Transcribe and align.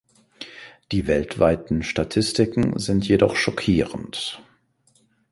Die 0.91 1.05
weltweiten 1.05 1.83
Statistiken 1.83 2.79
sind 2.79 3.07
jedoch 3.07 3.35
schockierend. 3.35 4.41